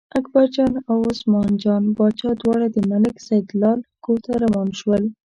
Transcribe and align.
اکبرجان 0.19 0.73
او 0.89 0.97
عثمان 1.11 1.49
جان 1.63 1.83
باچا 1.97 2.29
دواړه 2.41 2.67
د 2.71 2.77
ملک 2.91 3.15
سیدلال 3.27 3.79
کور 4.03 4.19
ته 4.25 4.31
روان 4.43 4.69
شول. 4.79 5.03